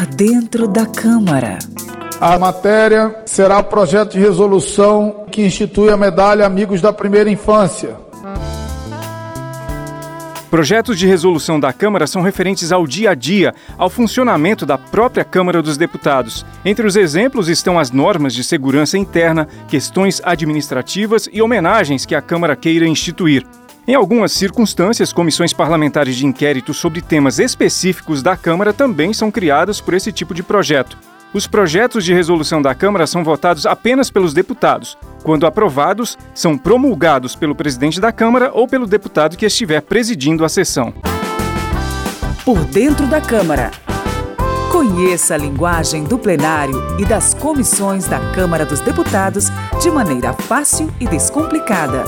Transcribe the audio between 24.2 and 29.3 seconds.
circunstâncias, comissões parlamentares de inquérito sobre temas específicos da Câmara também